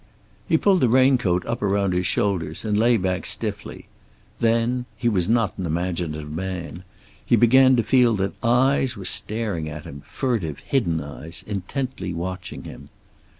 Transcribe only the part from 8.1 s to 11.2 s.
that eyes were staring at him, furtive, hidden